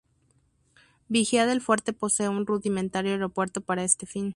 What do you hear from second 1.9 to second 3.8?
posee un rudimentario aeropuerto